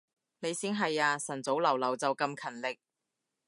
[0.39, 2.79] 你先係啊，晨早流流就咁勤力